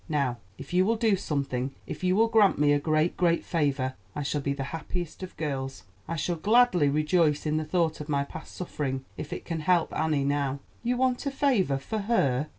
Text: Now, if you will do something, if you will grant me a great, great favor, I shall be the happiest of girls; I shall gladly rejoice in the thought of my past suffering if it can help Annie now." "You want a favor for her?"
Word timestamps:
Now, 0.09 0.39
if 0.57 0.73
you 0.73 0.83
will 0.83 0.95
do 0.95 1.15
something, 1.15 1.75
if 1.85 2.03
you 2.03 2.15
will 2.15 2.27
grant 2.27 2.57
me 2.57 2.73
a 2.73 2.79
great, 2.79 3.15
great 3.15 3.45
favor, 3.45 3.93
I 4.15 4.23
shall 4.23 4.41
be 4.41 4.51
the 4.53 4.63
happiest 4.73 5.21
of 5.21 5.37
girls; 5.37 5.83
I 6.07 6.15
shall 6.15 6.37
gladly 6.37 6.89
rejoice 6.89 7.45
in 7.45 7.57
the 7.57 7.65
thought 7.65 8.01
of 8.01 8.09
my 8.09 8.23
past 8.23 8.55
suffering 8.55 9.05
if 9.15 9.31
it 9.31 9.45
can 9.45 9.59
help 9.59 9.93
Annie 9.95 10.25
now." 10.25 10.57
"You 10.81 10.97
want 10.97 11.27
a 11.27 11.29
favor 11.29 11.77
for 11.77 11.99
her?" 11.99 12.47